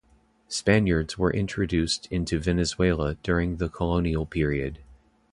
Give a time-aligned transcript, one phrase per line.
[0.47, 4.79] Spaniards were introduced into Venezuela during the colonial period.